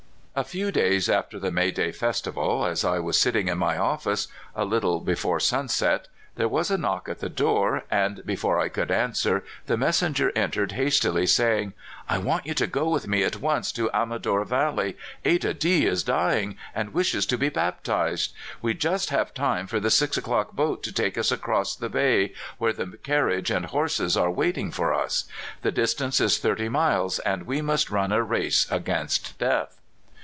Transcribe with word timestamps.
A 0.33 0.45
few 0.45 0.71
days 0.71 1.09
after 1.09 1.37
the 1.39 1.51
May 1.51 1.71
day 1.71 1.91
festival, 1.91 2.65
as 2.65 2.85
I 2.85 2.99
was 2.99 3.19
sitting 3.19 3.49
in 3.49 3.57
my 3.57 3.77
office, 3.77 4.29
a 4.55 4.63
little 4.63 5.01
before 5.01 5.41
sunset, 5.41 6.07
there 6.35 6.47
was 6.47 6.71
a 6.71 6.77
knock 6.77 7.09
at 7.09 7.19
the 7.19 7.27
door, 7.27 7.83
and 7.91 8.25
before 8.25 8.57
I 8.57 8.69
could 8.69 8.91
answer 8.91 9.43
the 9.65 9.75
messenger 9.75 10.31
entered 10.33 10.71
hastily 10.71 11.27
saying: 11.27 11.73
"I 12.07 12.17
want 12.17 12.45
you 12.45 12.53
to 12.55 12.65
go 12.65 12.87
with 12.87 13.09
me 13.09 13.23
at 13.23 13.41
once 13.41 13.73
to 13.73 13.91
Amador 13.91 14.45
Valley. 14.45 14.95
Ada 15.25 15.53
D 15.53 15.85
is 15.85 16.01
dying, 16.01 16.55
and 16.73 16.93
wishes 16.93 17.25
to 17.25 17.37
be 17.37 17.49
baptized. 17.49 18.33
We 18.61 18.73
just 18.73 19.09
have 19.09 19.33
time 19.33 19.67
for 19.67 19.81
the 19.81 19.91
six 19.91 20.15
o'clock 20.15 20.53
boat 20.53 20.81
to 20.83 20.93
take 20.93 21.17
us 21.17 21.33
across 21.33 21.75
the 21.75 21.89
bay, 21.89 22.33
where 22.57 22.73
the 22.73 22.97
carriage 23.03 23.51
and 23.51 23.65
horses 23.65 24.15
are 24.15 24.31
waiting 24.31 24.71
for 24.71 24.93
us. 24.93 25.25
The 25.61 25.73
distance 25.73 26.21
is 26.21 26.37
thirty 26.37 26.69
miles, 26.69 27.19
and 27.19 27.43
we 27.43 27.61
must 27.61 27.91
run 27.91 28.13
a 28.13 28.23
race 28.23 28.65
against 28.71 29.37
death." 29.37 29.77